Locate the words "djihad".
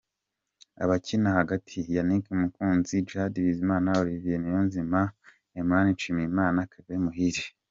3.05-3.33